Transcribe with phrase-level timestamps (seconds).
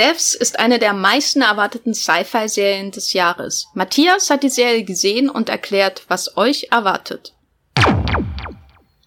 [0.00, 3.66] Devs ist eine der meisten erwarteten Sci-Fi-Serien des Jahres.
[3.74, 7.34] Matthias hat die Serie gesehen und erklärt, was euch erwartet.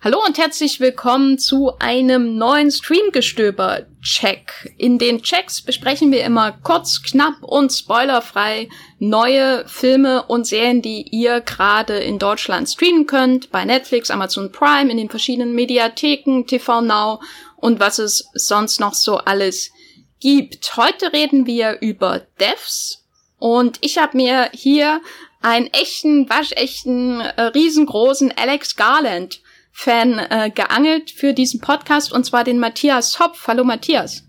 [0.04, 4.76] Hallo und herzlich willkommen zu einem neuen Streamgestöber-Check.
[4.78, 8.70] In den Checks besprechen wir immer kurz, knapp und spoilerfrei
[9.00, 14.92] neue Filme und Serien, die ihr gerade in Deutschland streamen könnt, bei Netflix, Amazon Prime,
[14.92, 17.20] in den verschiedenen Mediatheken, TV Now
[17.56, 19.83] und was es sonst noch so alles gibt.
[20.24, 23.04] Heute reden wir über Devs
[23.40, 25.02] und ich habe mir hier
[25.42, 29.42] einen echten, waschechten, äh, riesengroßen Alex Garland
[29.74, 33.48] Fan äh, geangelt für diesen Podcast und zwar den Matthias Hopf.
[33.48, 34.24] Hallo Matthias.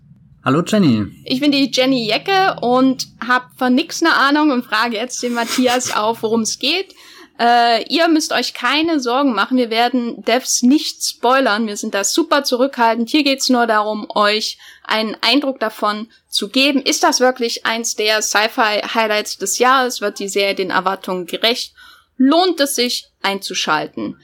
[0.45, 1.06] Hallo Jenny.
[1.27, 5.34] Ich bin die Jenny Jecke und habe von nix eine Ahnung und frage jetzt den
[5.34, 6.92] Matthias auf, worum es geht.
[7.38, 12.05] Äh, ihr müsst euch keine Sorgen machen, wir werden Devs nicht spoilern, wir sind da
[12.05, 13.10] super zurückhaltend.
[13.10, 16.80] Hier geht's nur darum, euch einen Eindruck davon zu geben.
[16.80, 20.01] Ist das wirklich eins der Sci-Fi-Highlights des Jahres?
[20.01, 21.74] Wird die Serie den Erwartungen gerecht?
[22.16, 24.16] Lohnt es sich einzuschalten?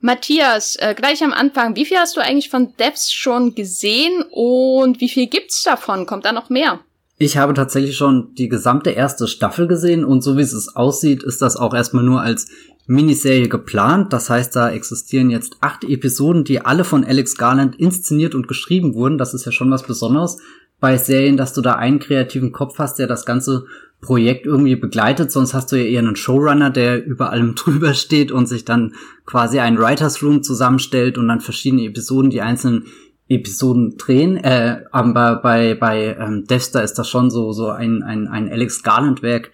[0.00, 5.00] Matthias, äh, gleich am Anfang, wie viel hast du eigentlich von Devs schon gesehen und
[5.00, 6.06] wie viel gibt's davon?
[6.06, 6.80] Kommt da noch mehr?
[7.18, 11.40] Ich habe tatsächlich schon die gesamte erste Staffel gesehen und so wie es aussieht, ist
[11.40, 12.48] das auch erstmal nur als
[12.86, 14.12] Miniserie geplant.
[14.12, 18.94] Das heißt, da existieren jetzt acht Episoden, die alle von Alex Garland inszeniert und geschrieben
[18.94, 19.16] wurden.
[19.16, 20.38] Das ist ja schon was Besonderes
[20.78, 23.64] bei Serien, dass du da einen kreativen Kopf hast, der das ganze
[24.02, 25.32] Projekt irgendwie begleitet.
[25.32, 28.94] Sonst hast du ja eher einen Showrunner, der über allem drüber steht und sich dann
[29.24, 32.84] quasi einen Writers Room zusammenstellt und dann verschiedene Episoden, die einzelnen
[33.28, 34.36] Episoden drehen.
[34.36, 38.82] Äh, aber bei, bei ähm, Devster ist das schon so, so ein, ein, ein Alex
[38.82, 39.50] Garland-Werk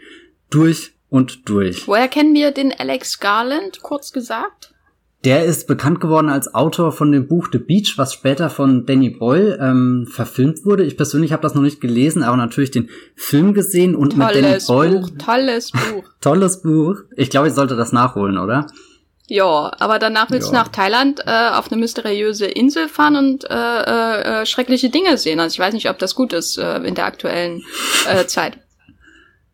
[0.51, 1.87] durch und durch.
[1.87, 4.73] Woher kennen wir den Alex Garland, kurz gesagt?
[5.25, 9.11] Der ist bekannt geworden als Autor von dem Buch The Beach, was später von Danny
[9.11, 10.83] Boyle ähm, verfilmt wurde.
[10.83, 14.45] Ich persönlich habe das noch nicht gelesen, aber natürlich den Film gesehen und tolles mit
[14.45, 15.01] Danny Boyle.
[15.01, 16.05] Buch, tolles Buch.
[16.21, 16.97] tolles Buch.
[17.17, 18.67] Ich glaube, ich sollte das nachholen, oder?
[19.33, 23.55] Ja, aber danach willst du nach Thailand äh, auf eine mysteriöse Insel fahren und äh,
[23.55, 25.41] äh, äh, schreckliche Dinge sehen.
[25.41, 27.63] Also ich weiß nicht, ob das gut ist äh, in der aktuellen
[28.07, 28.59] äh, Zeit.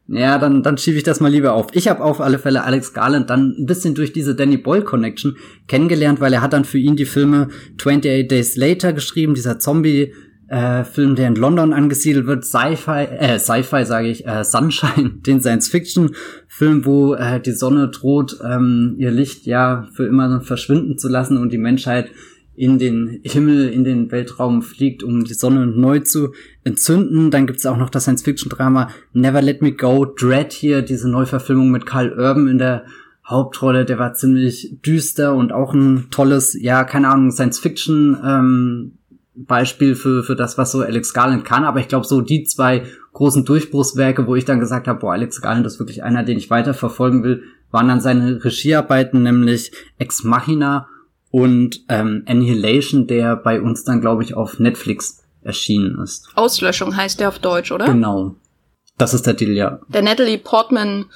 [0.09, 1.69] Ja, dann, dann schiebe ich das mal lieber auf.
[1.75, 5.37] Ich habe auf alle Fälle Alex Garland dann ein bisschen durch diese Danny Boyle Connection
[5.69, 7.47] kennengelernt, weil er hat dann für ihn die Filme
[7.79, 10.13] 28 Days Later geschrieben, dieser Zombie
[10.49, 15.41] äh, Film, der in London angesiedelt wird, Sci-Fi, äh, Sci-Fi sage ich, äh, Sunshine, den
[15.41, 21.37] Science-Fiction-Film, wo äh, die Sonne droht, ähm, ihr Licht ja für immer verschwinden zu lassen
[21.37, 22.11] und die Menschheit
[22.57, 26.33] in den Himmel, in den Weltraum fliegt, um die Sonne neu zu
[26.65, 27.31] entzünden.
[27.31, 31.87] Dann gibt's auch noch das Science-Fiction-Drama Never Let Me Go, Dread hier, diese Neuverfilmung mit
[31.87, 32.85] Carl Urban in der
[33.25, 38.93] Hauptrolle, der war ziemlich düster und auch ein tolles, ja, keine Ahnung, Science-Fiction ähm,
[39.47, 41.65] Beispiel für, für das, was so Alex Garland kann.
[41.65, 45.41] Aber ich glaube, so die zwei großen Durchbruchswerke, wo ich dann gesagt habe, boah, Alex
[45.41, 50.25] Garland ist wirklich einer, den ich weiter verfolgen will, waren dann seine Regiearbeiten, nämlich Ex
[50.25, 50.89] Machina
[51.31, 56.29] und ähm, Annihilation, der bei uns dann, glaube ich, auf Netflix erschienen ist.
[56.35, 57.87] Auslöschung heißt der auf Deutsch, oder?
[57.87, 58.35] Genau.
[58.97, 59.81] Das ist der Deal, ja.
[59.89, 61.07] Der Natalie Portman,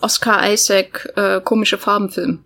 [0.00, 2.40] Oscar Isaac, äh, komische Farbenfilm.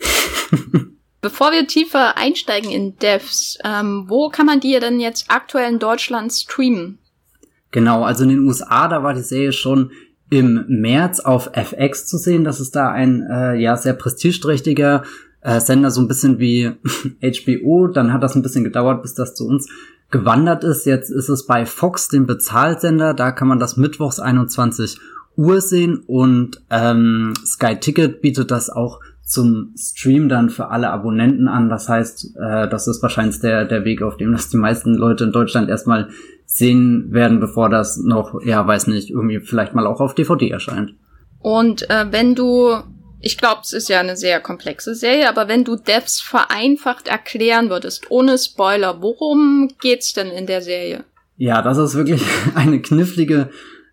[1.26, 5.80] Bevor wir tiefer einsteigen in Devs, ähm, wo kann man die denn jetzt aktuell in
[5.80, 6.98] Deutschland streamen?
[7.72, 9.90] Genau, also in den USA, da war die Serie schon
[10.30, 12.44] im März auf FX zu sehen.
[12.44, 15.02] Das ist da ein äh, ja sehr prestigeträchtiger
[15.40, 16.70] äh, Sender, so ein bisschen wie
[17.20, 17.88] HBO.
[17.88, 19.68] Dann hat das ein bisschen gedauert, bis das zu uns
[20.12, 20.86] gewandert ist.
[20.86, 23.14] Jetzt ist es bei Fox, dem Bezahlsender.
[23.14, 25.00] Da kann man das mittwochs 21
[25.36, 31.48] Uhr sehen und ähm, Sky Ticket bietet das auch zum Stream dann für alle Abonnenten
[31.48, 31.68] an.
[31.68, 35.24] Das heißt, äh, das ist wahrscheinlich der, der Weg, auf dem das die meisten Leute
[35.24, 36.08] in Deutschland erstmal
[36.46, 40.94] sehen werden, bevor das noch, ja, weiß nicht, irgendwie vielleicht mal auch auf DVD erscheint.
[41.40, 42.76] Und äh, wenn du,
[43.20, 47.68] ich glaube, es ist ja eine sehr komplexe Serie, aber wenn du Devs vereinfacht erklären
[47.68, 51.04] würdest, ohne Spoiler, worum geht's denn in der Serie?
[51.36, 52.22] Ja, das ist wirklich
[52.54, 53.50] eine knifflige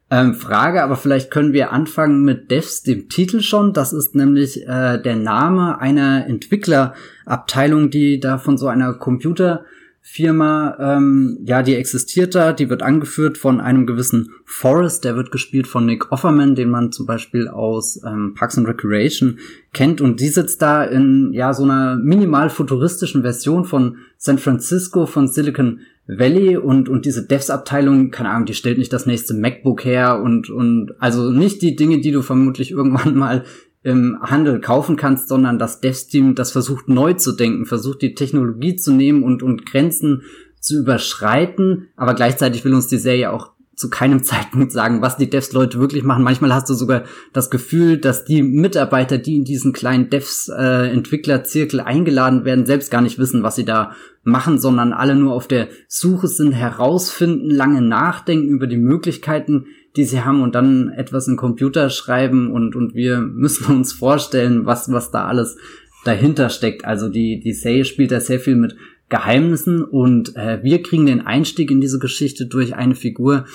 [0.09, 3.73] ähm, Frage, aber vielleicht können wir anfangen mit Devs, dem Titel schon.
[3.73, 11.39] Das ist nämlich äh, der Name einer Entwicklerabteilung, die da von so einer Computerfirma, ähm,
[11.45, 15.87] ja, die existiert da, die wird angeführt von einem gewissen Forrest, der wird gespielt von
[15.87, 19.39] Nick Offerman, den man zum Beispiel aus ähm, Parks and Recreation
[19.73, 19.99] kennt.
[19.99, 25.27] Und die sitzt da in, ja, so einer minimal futuristischen Version von San Francisco, von
[25.27, 30.21] Silicon Valley und, und diese Devs-Abteilung, keine Ahnung, die stellt nicht das nächste MacBook her
[30.21, 33.45] und, und also nicht die Dinge, die du vermutlich irgendwann mal
[33.83, 38.75] im Handel kaufen kannst, sondern das Devs-Team, das versucht neu zu denken, versucht die Technologie
[38.75, 40.23] zu nehmen und, und Grenzen
[40.59, 45.29] zu überschreiten, aber gleichzeitig will uns die Serie auch zu keinem Zeitpunkt sagen, was die
[45.29, 46.23] Devs-Leute wirklich machen.
[46.23, 47.03] Manchmal hast du sogar
[47.33, 53.01] das Gefühl, dass die Mitarbeiter, die in diesen kleinen Devs-Entwicklerzirkel äh, eingeladen werden, selbst gar
[53.01, 53.93] nicht wissen, was sie da
[54.23, 59.65] machen, sondern alle nur auf der Suche sind, herausfinden, lange nachdenken über die Möglichkeiten,
[59.95, 64.65] die sie haben und dann etwas in Computer schreiben und, und wir müssen uns vorstellen,
[64.65, 65.57] was, was da alles
[66.05, 66.85] dahinter steckt.
[66.85, 68.75] Also die, die Serie spielt da sehr viel mit
[69.09, 73.45] Geheimnissen und äh, wir kriegen den Einstieg in diese Geschichte durch eine Figur,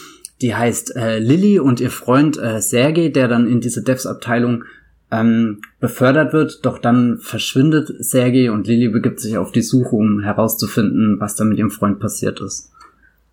[0.41, 4.65] die heißt äh, Lilly und ihr Freund äh, Sergei, der dann in diese Devs-Abteilung
[5.11, 10.21] ähm, befördert wird, doch dann verschwindet Sergei und Lilly begibt sich auf die Suche, um
[10.21, 12.71] herauszufinden, was da mit ihrem Freund passiert ist.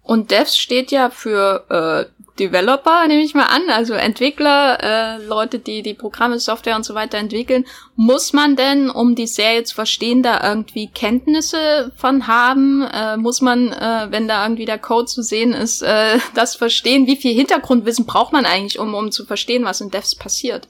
[0.06, 5.58] Und Devs steht ja für äh, Developer, nehme ich mal an, also Entwickler, äh, Leute,
[5.58, 7.66] die die Programme, Software und so weiter entwickeln.
[7.96, 12.84] Muss man denn, um die Serie zu verstehen, da irgendwie Kenntnisse von haben?
[12.84, 17.08] Äh, muss man, äh, wenn da irgendwie der Code zu sehen ist, äh, das verstehen?
[17.08, 20.68] Wie viel Hintergrundwissen braucht man eigentlich, um, um zu verstehen, was in Devs passiert?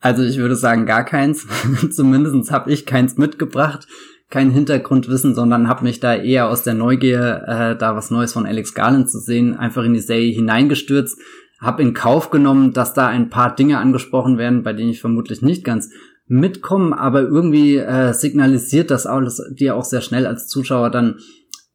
[0.00, 1.46] Also ich würde sagen, gar keins.
[1.90, 3.86] Zumindest habe ich keins mitgebracht
[4.32, 8.46] kein Hintergrundwissen, sondern habe mich da eher aus der Neugier, äh, da was Neues von
[8.46, 11.18] Alex Garland zu sehen, einfach in die Serie hineingestürzt,
[11.60, 15.42] habe in Kauf genommen, dass da ein paar Dinge angesprochen werden, bei denen ich vermutlich
[15.42, 15.90] nicht ganz
[16.26, 21.18] mitkomme, aber irgendwie äh, signalisiert das alles dir auch sehr schnell als Zuschauer dann,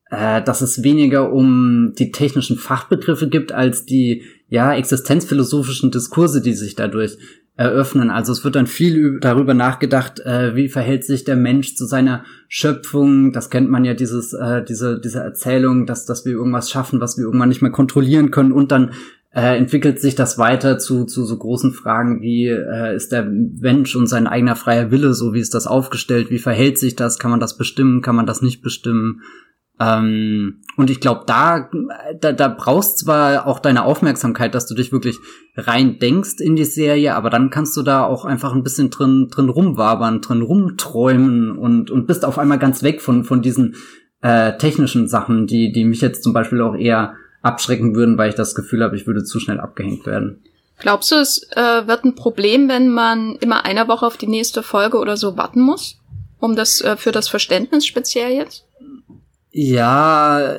[0.09, 6.54] äh, dass es weniger um die technischen Fachbegriffe gibt, als die ja existenzphilosophischen Diskurse, die
[6.54, 7.18] sich dadurch
[7.57, 8.12] eröffnen.
[8.12, 12.24] Also es wird dann viel darüber nachgedacht, äh, wie verhält sich der Mensch zu seiner
[12.48, 13.33] Schöpfung.
[13.33, 17.18] Das kennt man ja, dieses, äh, diese, diese Erzählung, dass, dass wir irgendwas schaffen, was
[17.18, 18.51] wir irgendwann nicht mehr kontrollieren können.
[18.51, 18.92] Und dann
[19.31, 23.95] äh, entwickelt sich das weiter zu, zu so großen Fragen wie, äh, ist der Mensch
[23.95, 27.31] und sein eigener freier Wille, so wie ist das aufgestellt, wie verhält sich das, kann
[27.31, 29.21] man das bestimmen, kann man das nicht bestimmen.
[29.79, 31.69] Ähm, und ich glaube, da,
[32.19, 35.18] da, da brauchst zwar auch deine Aufmerksamkeit, dass du dich wirklich
[35.56, 39.27] rein denkst in die Serie, aber dann kannst du da auch einfach ein bisschen drin,
[39.31, 43.75] drin rumwabern, drin rumträumen und, und bist auf einmal ganz weg von, von diesen
[44.21, 48.35] äh, technischen Sachen, die, die mich jetzt zum Beispiel auch eher abschrecken würden, weil ich
[48.35, 50.44] das Gefühl habe, ich würde zu schnell abgehängt werden.
[50.80, 54.62] Glaubst du, es äh, wird ein Problem, wenn man immer eine Woche auf die nächste
[54.62, 56.00] Folge oder so warten muss?
[56.39, 58.66] Um das äh, für das Verständnis speziell jetzt?
[59.59, 60.56] Ja,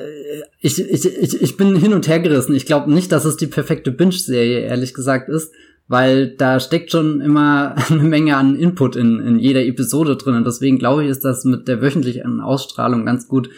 [0.59, 2.53] ich, ich, ich, ich bin hin und her gerissen.
[2.53, 5.53] Ich glaube nicht, dass es die perfekte Binge-Serie, ehrlich gesagt, ist,
[5.87, 10.35] weil da steckt schon immer eine Menge an Input in, in jeder Episode drin.
[10.35, 13.49] Und deswegen glaube ich, ist das mit der wöchentlichen Ausstrahlung ganz gut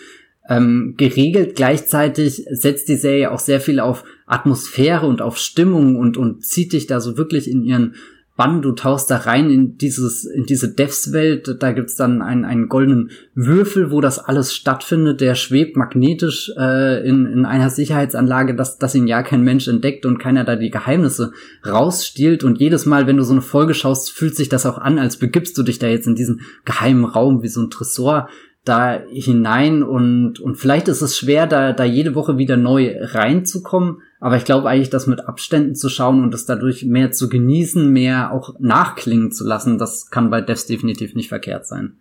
[0.47, 1.55] ähm, geregelt.
[1.55, 6.71] Gleichzeitig setzt die Serie auch sehr viel auf Atmosphäre und auf Stimmung und, und zieht
[6.71, 7.95] dich da so wirklich in ihren
[8.41, 12.69] Bann, du tauchst da rein in dieses, in diese Devs-Welt, da gibt's dann einen, einen
[12.69, 18.79] goldenen Würfel, wo das alles stattfindet, der schwebt magnetisch äh, in, in einer Sicherheitsanlage, dass,
[18.79, 21.33] dass ihn ja kein Mensch entdeckt und keiner da die Geheimnisse
[21.63, 22.43] rausstiehlt.
[22.43, 25.17] Und jedes Mal, wenn du so eine Folge schaust, fühlt sich das auch an, als
[25.17, 28.27] begibst du dich da jetzt in diesen geheimen Raum wie so ein Tresor
[28.65, 29.83] da hinein.
[29.83, 34.45] Und, und vielleicht ist es schwer, da, da jede Woche wieder neu reinzukommen, aber ich
[34.45, 38.53] glaube eigentlich, das mit Abständen zu schauen und das dadurch mehr zu genießen, mehr auch
[38.59, 41.97] nachklingen zu lassen, das kann bei Devs definitiv nicht verkehrt sein.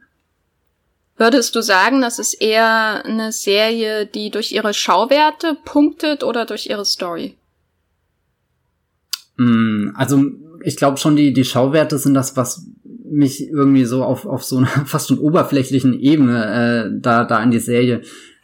[1.16, 6.66] Würdest du sagen, das ist eher eine Serie, die durch ihre Schauwerte punktet oder durch
[6.66, 7.36] ihre Story?
[9.36, 10.22] Mm, also
[10.62, 12.66] ich glaube schon, die, die Schauwerte sind das, was
[13.02, 17.50] mich irgendwie so auf, auf so einer fast schon oberflächlichen Ebene äh, da, da an
[17.50, 18.02] die Serie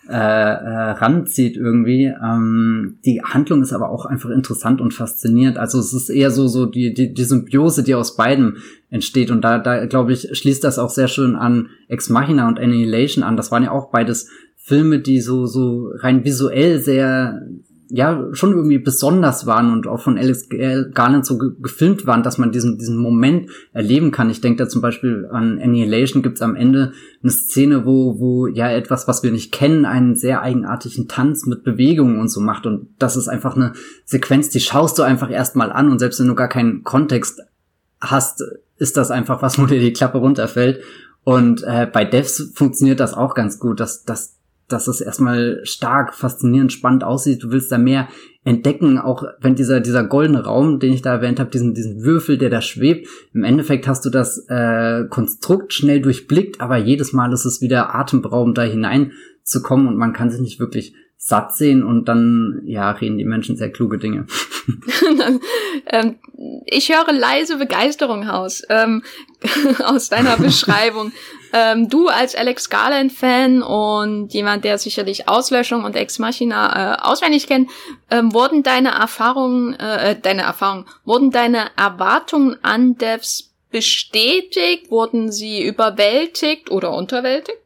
[0.08, 2.04] äh, äh, ranzieht irgendwie.
[2.04, 5.58] Ähm, die Handlung ist aber auch einfach interessant und faszinierend.
[5.58, 8.58] Also es ist eher so so die die, die Symbiose, die aus beiden
[8.88, 12.60] entsteht und da da glaube ich schließt das auch sehr schön an Ex Machina und
[12.60, 13.36] Annihilation an.
[13.36, 17.42] Das waren ja auch beides Filme, die so so rein visuell sehr
[17.88, 22.38] ja schon irgendwie besonders waren und auch von Alex Garland so ge gefilmt waren, dass
[22.38, 24.30] man diesen diesen Moment erleben kann.
[24.30, 28.70] Ich denke da zum Beispiel an Annihilation gibt's am Ende eine Szene, wo wo ja
[28.70, 32.88] etwas, was wir nicht kennen, einen sehr eigenartigen Tanz mit Bewegungen und so macht und
[32.98, 33.72] das ist einfach eine
[34.04, 37.40] Sequenz, die schaust du einfach erstmal an und selbst wenn du gar keinen Kontext
[38.00, 38.42] hast,
[38.78, 40.82] ist das einfach was, wo dir die Klappe runterfällt.
[41.24, 44.35] Und äh, bei Devs funktioniert das auch ganz gut, dass, dass
[44.68, 47.42] dass es erstmal stark, faszinierend, spannend aussieht.
[47.42, 48.08] Du willst da mehr
[48.44, 52.38] entdecken, auch wenn dieser, dieser goldene Raum, den ich da erwähnt habe, diesen, diesen Würfel,
[52.38, 57.32] der da schwebt, im Endeffekt hast du das äh, Konstrukt schnell durchblickt, aber jedes Mal
[57.32, 62.06] ist es wieder atemberaubend, da hineinzukommen und man kann sich nicht wirklich satt sehen und
[62.06, 64.26] dann, ja, reden die Menschen sehr kluge Dinge.
[65.86, 66.16] ähm,
[66.66, 69.02] ich höre leise Begeisterung aus, ähm,
[69.84, 71.12] aus deiner Beschreibung.
[71.52, 77.46] Ähm, du als Alex Garland-Fan und jemand, der sicherlich Auslöschung und Ex Machina äh, auswendig
[77.46, 77.70] kennt,
[78.10, 84.90] ähm, wurden deine Erfahrungen, äh, äh, deine Erfahrungen, wurden deine Erwartungen an Devs bestätigt?
[84.90, 87.58] Wurden sie überwältigt oder unterwältigt?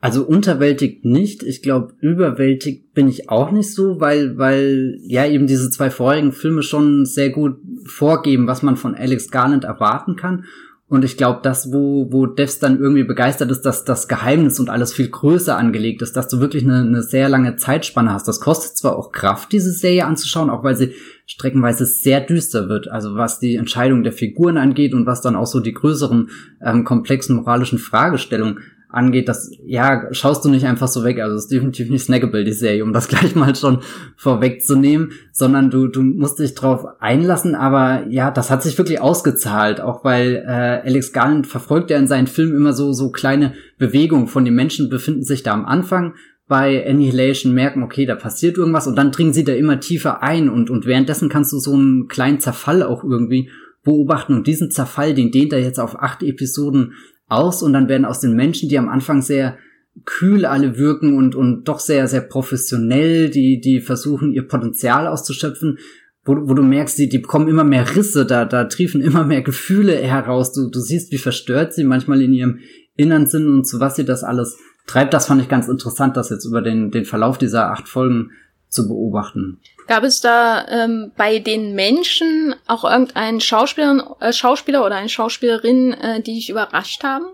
[0.00, 1.42] Also unterwältigt nicht.
[1.42, 6.32] Ich glaube, überwältigt bin ich auch nicht so, weil, weil ja eben diese zwei vorigen
[6.32, 10.46] Filme schon sehr gut vorgeben, was man von Alex Garland erwarten kann.
[10.90, 14.70] Und ich glaube, das, wo, wo Devs dann irgendwie begeistert ist, dass das Geheimnis und
[14.70, 18.26] alles viel größer angelegt ist, dass du wirklich eine, eine sehr lange Zeitspanne hast.
[18.26, 20.94] Das kostet zwar auch Kraft, diese Serie anzuschauen, auch weil sie
[21.26, 22.88] streckenweise sehr düster wird.
[22.88, 26.28] Also was die Entscheidung der Figuren angeht und was dann auch so die größeren,
[26.60, 28.58] ähm, komplexen moralischen Fragestellungen
[28.92, 31.20] angeht, das, ja, schaust du nicht einfach so weg.
[31.20, 33.80] Also es ist definitiv nicht snackable, die Serie, um das gleich mal schon
[34.16, 39.80] vorwegzunehmen, sondern du, du musst dich drauf einlassen, aber ja, das hat sich wirklich ausgezahlt,
[39.80, 44.26] auch weil äh, Alex Garland verfolgt ja in seinen Filmen immer so, so kleine Bewegungen
[44.26, 46.14] von den Menschen befinden sich da am Anfang
[46.50, 50.48] bei Annihilation merken, okay, da passiert irgendwas und dann dringen sie da immer tiefer ein
[50.48, 53.50] und, und währenddessen kannst du so einen kleinen Zerfall auch irgendwie
[53.84, 56.94] beobachten und diesen Zerfall, den dehnt er jetzt auf acht Episoden
[57.30, 59.56] aus und dann werden aus den Menschen, die am Anfang sehr
[60.04, 65.78] kühl alle wirken und, und doch sehr, sehr professionell, die, die versuchen, ihr Potenzial auszuschöpfen,
[66.24, 69.42] wo, wo du merkst, die, die bekommen immer mehr Risse, da, da triefen immer mehr
[69.42, 70.52] Gefühle heraus.
[70.52, 72.58] Du, du siehst, wie verstört sie manchmal in ihrem
[72.96, 75.14] Innern sind und zu was sie das alles treibt.
[75.14, 78.30] Das fand ich ganz interessant, das jetzt über den, den Verlauf dieser acht Folgen
[78.70, 79.60] zu beobachten.
[79.86, 85.92] Gab es da ähm, bei den Menschen auch irgendeinen Schauspieler, äh, Schauspieler oder eine Schauspielerin,
[85.92, 87.26] äh, die dich überrascht haben?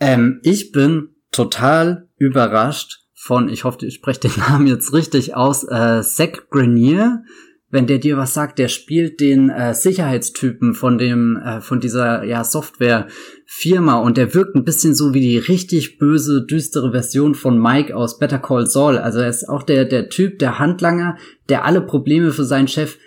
[0.00, 5.64] Ähm, ich bin total überrascht von, ich hoffe, ich spreche den Namen jetzt richtig aus,
[5.64, 7.22] äh, Zach Grenier,
[7.70, 12.24] wenn der dir was sagt, der spielt den äh, Sicherheitstypen von dem äh, von dieser
[12.24, 13.06] ja Software
[13.46, 17.94] Firma und der wirkt ein bisschen so wie die richtig böse düstere Version von Mike
[17.96, 18.98] aus Better Call Saul.
[18.98, 21.16] Also er ist auch der der Typ, der Handlanger,
[21.48, 22.98] der alle Probleme für seinen Chef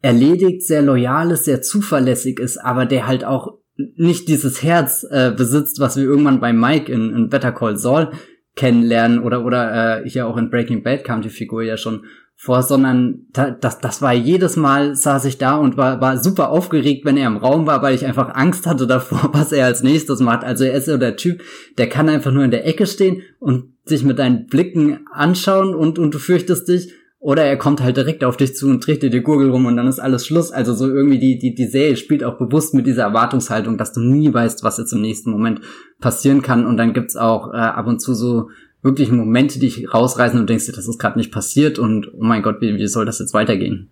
[0.00, 3.58] erledigt, sehr loyal ist, sehr zuverlässig ist, aber der halt auch
[3.96, 8.12] nicht dieses Herz äh, besitzt, was wir irgendwann bei Mike in, in Better Call Saul
[8.54, 12.04] kennenlernen oder oder äh, hier auch in Breaking Bad kam die Figur ja schon
[12.36, 16.50] vor, sondern da, das, das war jedes Mal saß ich da und war, war super
[16.50, 19.82] aufgeregt, wenn er im Raum war, weil ich einfach Angst hatte davor, was er als
[19.82, 20.44] nächstes macht.
[20.44, 21.42] Also er ist so der Typ,
[21.78, 25.98] der kann einfach nur in der Ecke stehen und sich mit deinen Blicken anschauen und,
[25.98, 26.92] und du fürchtest dich.
[27.18, 29.78] Oder er kommt halt direkt auf dich zu und dreht dir die Gurgel rum und
[29.78, 30.52] dann ist alles Schluss.
[30.52, 34.00] Also so irgendwie die, die, die Serie spielt auch bewusst mit dieser Erwartungshaltung, dass du
[34.00, 35.62] nie weißt, was jetzt im nächsten Moment
[36.00, 36.66] passieren kann.
[36.66, 38.50] Und dann gibt's auch äh, ab und zu so
[38.84, 42.22] wirklich Momente, die dich rausreißen und denkst dir, das ist gerade nicht passiert und oh
[42.22, 43.90] mein Gott, wie, wie soll das jetzt weitergehen?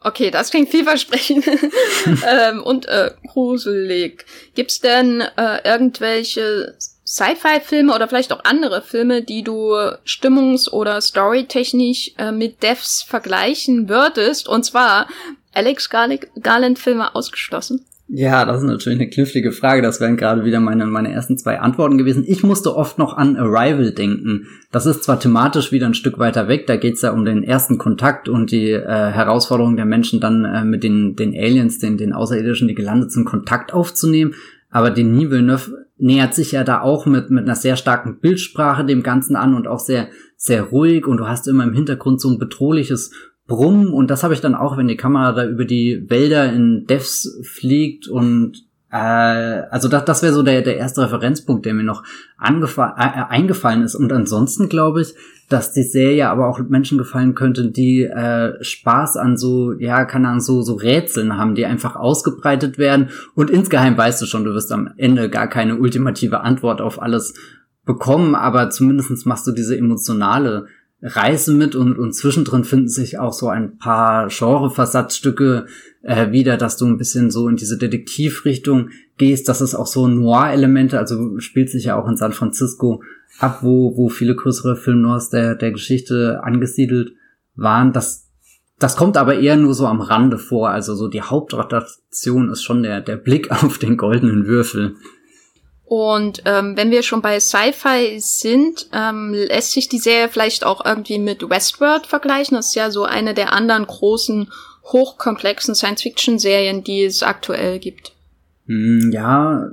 [0.00, 1.44] Okay, das klingt vielversprechend
[2.28, 4.24] ähm, und äh, gruselig.
[4.54, 9.72] Gibt's denn äh, irgendwelche Sci-Fi-Filme oder vielleicht auch andere Filme, die du
[10.04, 14.46] stimmungs- oder storytechnisch äh, mit Devs vergleichen würdest?
[14.46, 15.08] Und zwar
[15.54, 17.86] Alex Garland-Filme ausgeschlossen.
[18.08, 19.82] Ja, das ist natürlich eine knifflige Frage.
[19.82, 22.24] Das wären gerade wieder meine, meine ersten zwei Antworten gewesen.
[22.26, 24.46] Ich musste oft noch an Arrival denken.
[24.70, 27.78] Das ist zwar thematisch wieder ein Stück weiter weg, da geht's ja um den ersten
[27.78, 32.12] Kontakt und die äh, Herausforderung der Menschen dann äh, mit den, den Aliens, den, den
[32.12, 34.34] Außerirdischen, die gelandet sind, Kontakt aufzunehmen.
[34.70, 39.02] Aber Denis Villeneuve nähert sich ja da auch mit, mit einer sehr starken Bildsprache dem
[39.02, 42.38] Ganzen an und auch sehr, sehr ruhig und du hast immer im Hintergrund so ein
[42.38, 43.10] bedrohliches
[43.46, 46.86] Brummen und das habe ich dann auch, wenn die Kamera da über die Wälder in
[46.86, 48.96] Devs fliegt und äh,
[49.70, 52.02] also das, das wäre so der, der erste Referenzpunkt, der mir noch
[52.38, 53.94] angefallen, äh, eingefallen ist.
[53.94, 55.14] Und ansonsten glaube ich,
[55.48, 60.28] dass die Serie aber auch Menschen gefallen könnte, die äh, Spaß an so, ja, keine
[60.28, 63.10] Ahnung, so, so Rätseln haben, die einfach ausgebreitet werden.
[63.34, 67.34] Und insgeheim weißt du schon, du wirst am Ende gar keine ultimative Antwort auf alles
[67.84, 70.66] bekommen, aber zumindestens machst du diese emotionale
[71.02, 75.66] Reise mit und, und zwischendrin finden sich auch so ein paar Genre-Versatzstücke
[76.02, 79.48] äh, wieder, dass du ein bisschen so in diese Detektivrichtung gehst.
[79.48, 83.02] Das ist auch so Noir-Elemente, also spielt sich ja auch in San Francisco
[83.38, 87.12] ab, wo, wo viele größere Film-Noirs der, der Geschichte angesiedelt
[87.54, 87.92] waren.
[87.92, 88.28] Das,
[88.78, 90.70] das kommt aber eher nur so am Rande vor.
[90.70, 94.96] Also so die Hauptattraktion ist schon der, der Blick auf den goldenen Würfel.
[95.86, 100.84] Und ähm, wenn wir schon bei Sci-Fi sind, ähm, lässt sich die Serie vielleicht auch
[100.84, 102.56] irgendwie mit Westworld vergleichen.
[102.56, 104.50] Das ist ja so eine der anderen großen,
[104.82, 108.12] hochkomplexen Science-Fiction-Serien, die es aktuell gibt.
[108.66, 109.70] Hm, ja,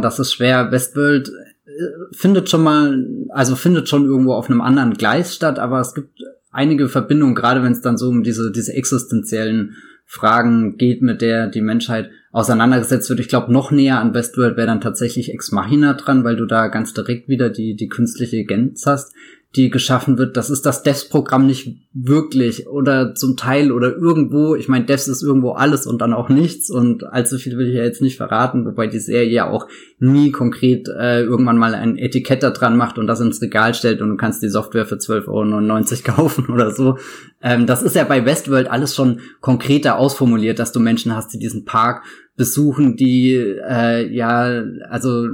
[0.00, 0.70] das ist schwer.
[0.70, 1.70] Westworld äh,
[2.12, 6.22] findet schon mal, also findet schon irgendwo auf einem anderen Gleis statt, aber es gibt
[6.52, 9.74] einige Verbindungen, gerade wenn es dann so um diese, diese existenziellen
[10.08, 13.20] Fragen geht, mit der die Menschheit auseinandergesetzt wird.
[13.20, 16.68] Ich glaube, noch näher an Westworld wäre dann tatsächlich Ex Machina dran, weil du da
[16.68, 19.14] ganz direkt wieder die, die künstliche Agenz hast
[19.56, 24.54] die geschaffen wird, das ist das Devs-Programm nicht wirklich oder zum Teil oder irgendwo.
[24.54, 27.74] Ich meine, Devs ist irgendwo alles und dann auch nichts und allzu viel will ich
[27.74, 29.66] ja jetzt nicht verraten, wobei die Serie ja auch
[29.98, 34.02] nie konkret äh, irgendwann mal ein Etikett da dran macht und das ins Regal stellt
[34.02, 36.98] und du kannst die Software für 12,99 Euro kaufen oder so.
[37.42, 41.38] Ähm, das ist ja bei Westworld alles schon konkreter ausformuliert, dass du Menschen hast, die
[41.38, 42.02] diesen Park
[42.36, 45.28] besuchen, die äh, ja, also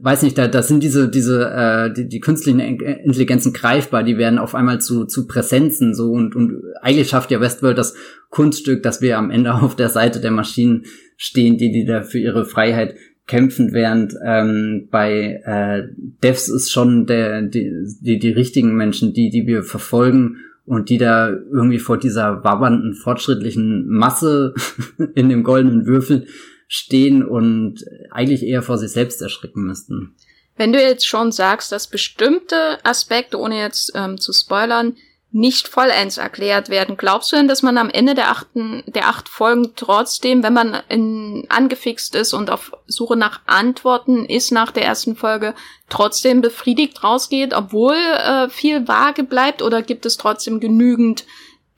[0.00, 4.38] weiß nicht, da, da sind diese, diese, äh, die, die künstlichen Intelligenzen greifbar, die werden
[4.38, 7.94] auf einmal zu, zu Präsenzen so und, und eigentlich schafft ja Westworld das
[8.30, 10.84] Kunststück, dass wir am Ende auf der Seite der Maschinen
[11.16, 12.94] stehen, die, die da für ihre Freiheit
[13.26, 15.82] kämpfen, während ähm, bei äh,
[16.22, 20.98] Devs ist schon der, die, die, die richtigen Menschen, die, die wir verfolgen und die
[20.98, 24.54] da irgendwie vor dieser wabbernden, fortschrittlichen Masse
[25.14, 26.26] in dem goldenen Würfel
[26.68, 30.14] stehen und eigentlich eher vor sich selbst erschrecken müssten.
[30.56, 34.96] Wenn du jetzt schon sagst, dass bestimmte Aspekte, ohne jetzt ähm, zu spoilern,
[35.30, 36.96] nicht vollends erklärt werden.
[36.96, 40.78] Glaubst du denn, dass man am Ende der achten, der acht Folgen trotzdem, wenn man
[40.88, 45.54] in, angefixt ist und auf Suche nach Antworten ist nach der ersten Folge,
[45.90, 49.60] trotzdem befriedigt rausgeht, obwohl äh, viel vage bleibt?
[49.60, 51.26] Oder gibt es trotzdem genügend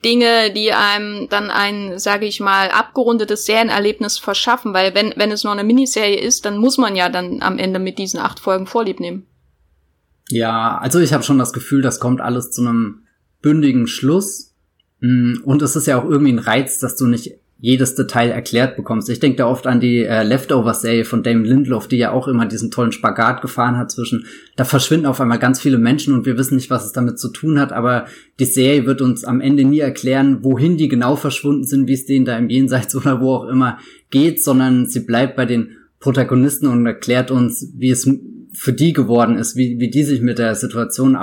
[0.03, 5.43] Dinge, die einem dann ein, sage ich mal, abgerundetes Serienerlebnis verschaffen, weil wenn, wenn es
[5.43, 8.67] noch eine Miniserie ist, dann muss man ja dann am Ende mit diesen acht Folgen
[8.67, 9.27] Vorlieb nehmen.
[10.29, 13.05] Ja, also ich habe schon das Gefühl, das kommt alles zu einem
[13.41, 14.55] bündigen Schluss.
[15.01, 18.75] Mm, und es ist ja auch irgendwie ein Reiz, dass du nicht jedes Detail erklärt
[18.75, 19.07] bekommst.
[19.09, 22.47] Ich denke da oft an die äh, Leftover-Serie von Damon Lindelof, die ja auch immer
[22.47, 24.25] diesen tollen Spagat gefahren hat zwischen,
[24.55, 27.29] da verschwinden auf einmal ganz viele Menschen und wir wissen nicht, was es damit zu
[27.29, 28.07] tun hat, aber
[28.39, 32.07] die Serie wird uns am Ende nie erklären, wohin die genau verschwunden sind, wie es
[32.07, 33.77] denen da im Jenseits oder wo auch immer
[34.09, 38.09] geht, sondern sie bleibt bei den Protagonisten und erklärt uns, wie es
[38.53, 41.15] für die geworden ist, wie, wie die sich mit der Situation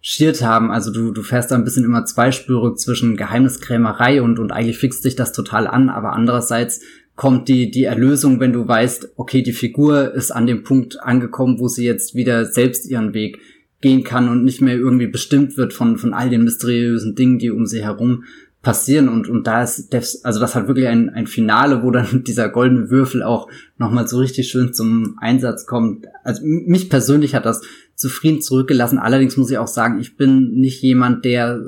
[0.00, 0.70] schiert haben.
[0.70, 5.04] Also du, du fährst da ein bisschen immer zweispürig zwischen Geheimniskrämerei und, und eigentlich fixt
[5.04, 6.80] dich das total an, aber andererseits
[7.16, 11.58] kommt die, die Erlösung, wenn du weißt, okay, die Figur ist an dem Punkt angekommen,
[11.58, 13.38] wo sie jetzt wieder selbst ihren Weg
[13.82, 17.50] gehen kann und nicht mehr irgendwie bestimmt wird von, von all den mysteriösen Dingen, die
[17.50, 18.24] um sie herum
[18.62, 22.24] passieren und, und da ist Devs, also das hat wirklich ein, ein Finale, wo dann
[22.26, 26.06] dieser goldene Würfel auch nochmal so richtig schön zum Einsatz kommt.
[26.24, 27.62] Also mich persönlich hat das
[28.00, 28.98] zufrieden zurückgelassen.
[28.98, 31.60] Allerdings muss ich auch sagen, ich bin nicht jemand, der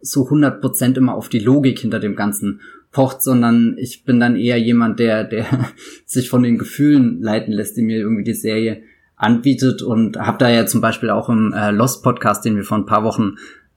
[0.00, 4.58] so 100% immer auf die Logik hinter dem Ganzen pocht, sondern ich bin dann eher
[4.58, 5.46] jemand, der, der
[6.06, 8.82] sich von den Gefühlen leiten lässt, die mir irgendwie die Serie
[9.16, 12.78] anbietet und habe da ja zum Beispiel auch im äh, Lost Podcast, den wir vor
[12.78, 13.36] ein paar Wochen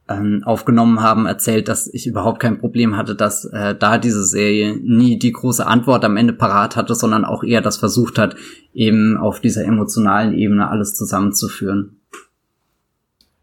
[0.09, 4.77] ähm, aufgenommen haben, erzählt, dass ich überhaupt kein Problem hatte, dass äh, da diese Serie
[4.77, 8.35] nie die große Antwort am Ende parat hatte, sondern auch eher das versucht hat,
[8.73, 11.96] eben auf dieser emotionalen Ebene alles zusammenzuführen.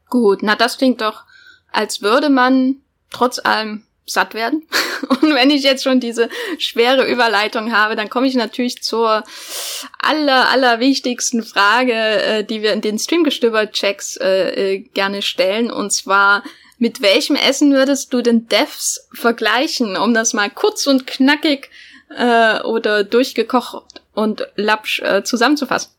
[0.09, 1.25] Gut, na das klingt doch,
[1.73, 2.77] als würde man
[3.11, 4.67] trotz allem satt werden.
[5.09, 9.25] Und wenn ich jetzt schon diese schwere Überleitung habe, dann komme ich natürlich zur
[9.99, 15.71] aller, aller wichtigsten Frage, äh, die wir in den Streamgestöber-Checks äh, äh, gerne stellen.
[15.71, 16.43] Und zwar,
[16.79, 21.71] mit welchem Essen würdest du den Devs vergleichen, um das mal kurz und knackig
[22.15, 25.91] äh, oder durchgekocht und lapsch äh, zusammenzufassen?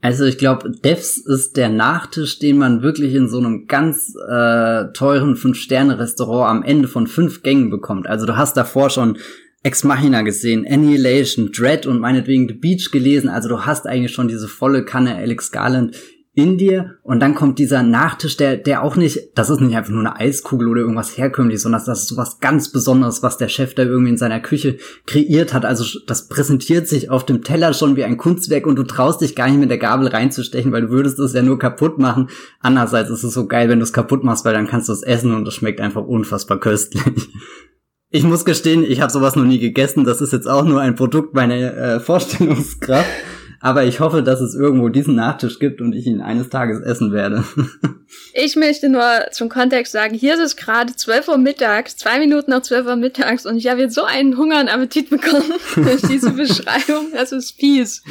[0.00, 4.84] Also ich glaube, Devs ist der Nachtisch, den man wirklich in so einem ganz äh,
[4.92, 8.06] teuren Fünf-Sterne-Restaurant am Ende von fünf Gängen bekommt.
[8.06, 9.18] Also du hast davor schon
[9.62, 13.28] Ex Machina gesehen, Annihilation, Dread und meinetwegen The Beach gelesen.
[13.28, 15.96] Also du hast eigentlich schon diese volle Kanne Alex Garland
[16.36, 19.90] in dir und dann kommt dieser Nachtisch, der, der auch nicht, das ist nicht einfach
[19.90, 23.74] nur eine Eiskugel oder irgendwas herkömmliches, sondern das ist sowas ganz Besonderes, was der Chef
[23.74, 25.64] da irgendwie in seiner Küche kreiert hat.
[25.64, 29.34] Also das präsentiert sich auf dem Teller schon wie ein Kunstwerk und du traust dich
[29.34, 32.28] gar nicht mit der Gabel reinzustechen, weil du würdest es ja nur kaputt machen.
[32.60, 35.02] Andererseits ist es so geil, wenn du es kaputt machst, weil dann kannst du es
[35.02, 37.02] essen und es schmeckt einfach unfassbar köstlich.
[38.10, 40.04] Ich muss gestehen, ich habe sowas noch nie gegessen.
[40.04, 43.08] Das ist jetzt auch nur ein Produkt meiner äh, Vorstellungskraft.
[43.60, 47.12] Aber ich hoffe, dass es irgendwo diesen Nachtisch gibt und ich ihn eines Tages essen
[47.12, 47.44] werde.
[48.34, 52.50] ich möchte nur zum Kontext sagen, hier ist es gerade 12 Uhr mittags, zwei Minuten
[52.50, 56.02] nach 12 Uhr mittags und ich habe jetzt so einen Hunger und Appetit bekommen durch
[56.02, 57.12] diese Beschreibung.
[57.12, 58.02] Das ist fies.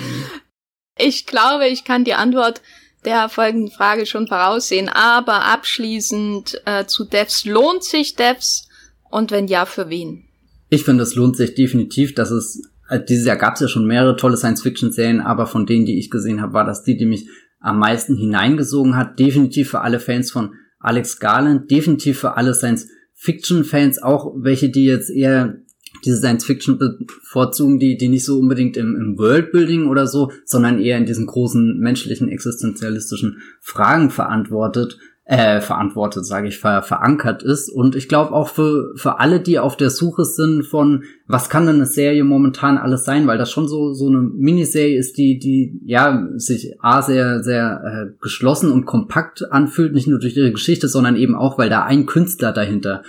[0.97, 2.62] Ich glaube, ich kann die Antwort
[3.05, 7.45] der folgenden Frage schon voraussehen, aber abschließend äh, zu Devs.
[7.45, 8.67] Lohnt sich Devs?
[9.10, 10.25] Und wenn ja, für wen?
[10.69, 12.15] Ich finde, es lohnt sich definitiv.
[12.15, 15.85] dass es äh, dieses Jahr gab es ja schon mehrere tolle Science-Fiction-Serien, aber von denen,
[15.85, 17.27] die ich gesehen habe, war das die, die mich
[17.59, 19.19] am meisten hineingesogen hat.
[19.19, 25.09] Definitiv für alle Fans von Alex Garland, definitiv für alle Science-Fiction-Fans, auch welche, die jetzt
[25.09, 25.57] eher
[26.03, 30.97] diese Science-Fiction bevorzugen, die, die nicht so unbedingt im, im Worldbuilding oder so, sondern eher
[30.97, 37.67] in diesen großen menschlichen, existenzialistischen Fragen verantwortet äh, verantwortet, sage ich, ver verankert ist.
[37.69, 41.65] Und ich glaube auch für, für alle, die auf der Suche sind von, was kann
[41.65, 45.39] denn eine Serie momentan alles sein, weil das schon so, so eine Miniserie ist, die,
[45.39, 50.51] die ja sich A sehr, sehr äh, geschlossen und kompakt anfühlt, nicht nur durch ihre
[50.51, 53.01] Geschichte, sondern eben auch, weil da ein Künstler dahinter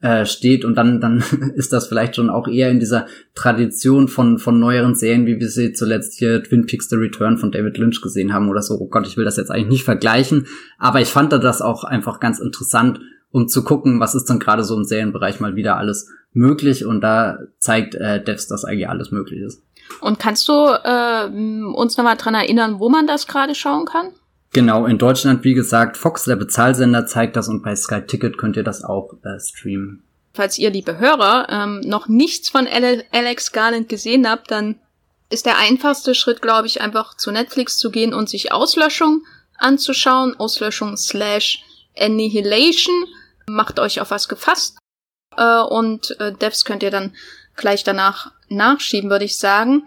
[0.00, 1.22] äh, steht und dann dann
[1.54, 5.48] ist das vielleicht schon auch eher in dieser Tradition von von neueren Serien, wie wir
[5.48, 8.74] sie zuletzt hier Twin Peaks The Return von David Lynch gesehen haben oder so.
[8.80, 10.46] Oh Gott, ich will das jetzt eigentlich nicht vergleichen,
[10.78, 14.38] aber ich fand da das auch einfach ganz interessant, um zu gucken, was ist dann
[14.38, 18.88] gerade so im Serienbereich mal wieder alles möglich und da zeigt äh, Devs, dass eigentlich
[18.88, 19.62] alles möglich ist.
[20.00, 21.26] Und kannst du äh,
[21.74, 24.12] uns nochmal dran erinnern, wo man das gerade schauen kann?
[24.52, 28.56] Genau, in Deutschland, wie gesagt, Fox, der Bezahlsender, zeigt das und bei Sky Ticket könnt
[28.56, 30.02] ihr das auch äh, streamen.
[30.32, 34.76] Falls ihr, liebe Hörer, ähm, noch nichts von Alex Garland gesehen habt, dann
[35.28, 39.22] ist der einfachste Schritt, glaube ich, einfach zu Netflix zu gehen und sich Auslöschung
[39.56, 40.34] anzuschauen.
[40.38, 41.62] Auslöschung slash
[41.98, 43.04] Annihilation.
[43.46, 44.78] Macht euch auf was gefasst.
[45.36, 47.14] Äh, und äh, Devs könnt ihr dann
[47.56, 49.86] gleich danach nachschieben, würde ich sagen.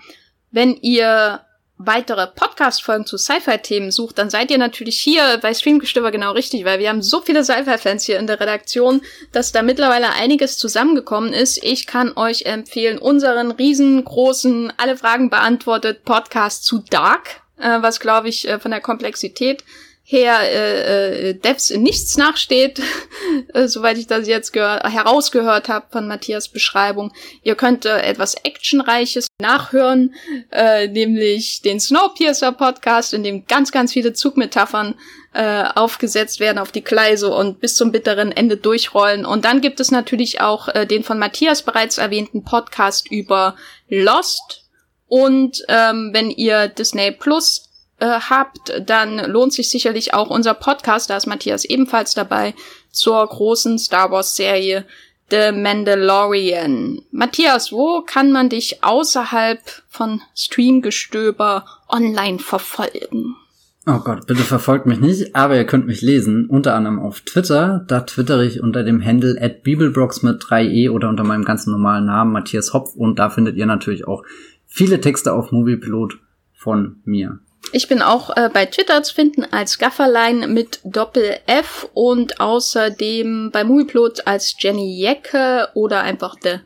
[0.52, 1.41] Wenn ihr
[1.78, 6.80] weitere Podcast-Folgen zu Sci-Fi-Themen sucht, dann seid ihr natürlich hier bei Streamgestöber genau richtig, weil
[6.80, 11.64] wir haben so viele Sci-Fi-Fans hier in der Redaktion, dass da mittlerweile einiges zusammengekommen ist.
[11.64, 18.30] Ich kann euch empfehlen, unseren riesengroßen, alle Fragen beantwortet Podcast zu Dark, äh, was glaube
[18.30, 19.64] ich äh, von der Komplexität
[20.06, 22.82] her äh, äh, Devs in nichts nachsteht,
[23.54, 27.13] äh, soweit ich das jetzt herausgehört habe von Matthias Beschreibung.
[27.42, 30.13] Ihr könnt äh, etwas Actionreiches nachhören,
[30.52, 34.96] äh, nämlich den Snowpiercer Podcast, in dem ganz, ganz viele Zugmetaphern
[35.34, 39.26] äh, aufgesetzt werden auf die Gleise und bis zum bitteren Ende durchrollen.
[39.26, 43.56] Und dann gibt es natürlich auch äh, den von Matthias bereits erwähnten Podcast über
[43.88, 44.66] Lost.
[45.08, 47.73] Und ähm, wenn ihr Disney Plus
[48.04, 52.54] äh, habt, dann lohnt sich sicherlich auch unser Podcast, da ist Matthias ebenfalls dabei,
[52.92, 54.86] zur großen Star Wars Serie
[55.32, 57.02] The Mandalorian.
[57.12, 63.38] Matthias, wo kann man dich außerhalb von Streamgestöber online verfolgen?
[63.86, 67.86] Oh Gott, bitte verfolgt mich nicht, aber ihr könnt mich lesen, unter anderem auf Twitter.
[67.88, 72.06] Da twittere ich unter dem Handle at Bibelbrox mit 3e oder unter meinem ganz normalen
[72.06, 74.24] Namen Matthias Hopf und da findet ihr natürlich auch
[74.68, 76.20] viele Texte auf Moviepilot
[76.54, 77.39] von mir.
[77.71, 83.52] Ich bin auch äh, bei Twitter zu finden als Gafferlein mit Doppel F und außerdem
[83.52, 86.60] bei Movieplot als Jenny Jecke oder einfach The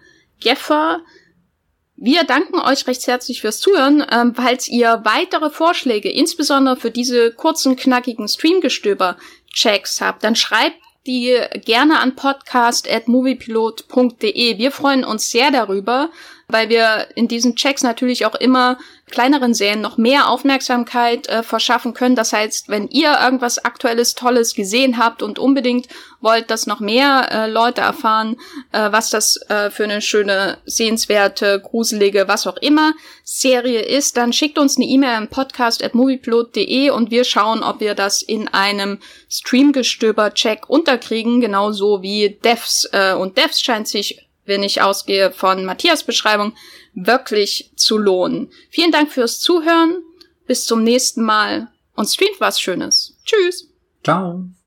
[0.43, 1.01] Gaffer.
[1.95, 4.05] Wir danken euch recht herzlich fürs Zuhören.
[4.11, 11.35] Ähm, falls ihr weitere Vorschläge, insbesondere für diese kurzen, knackigen Streamgestöber-Checks habt, dann schreibt die
[11.65, 14.57] gerne an podcast.moviepilot.de.
[14.57, 16.09] Wir freuen uns sehr darüber
[16.49, 18.77] weil wir in diesen Checks natürlich auch immer
[19.11, 22.15] kleineren Serien noch mehr Aufmerksamkeit äh, verschaffen können.
[22.15, 25.87] Das heißt, wenn ihr irgendwas Aktuelles, Tolles gesehen habt und unbedingt
[26.21, 28.37] wollt, dass noch mehr äh, Leute erfahren,
[28.71, 32.93] äh, was das äh, für eine schöne, sehenswerte, gruselige, was auch immer
[33.25, 38.21] Serie ist, dann schickt uns eine E-Mail an podcast.movieplot.de und wir schauen, ob wir das
[38.21, 42.87] in einem Streamgestöber-Check unterkriegen, genauso wie Devs.
[42.93, 46.53] Äh, und Devs scheint sich wenn ich ausgehe von Matthias Beschreibung,
[46.93, 48.49] wirklich zu lohnen.
[48.69, 50.01] Vielen Dank fürs Zuhören.
[50.47, 53.17] Bis zum nächsten Mal und streamt was Schönes.
[53.25, 53.67] Tschüss.
[54.03, 54.47] Ciao.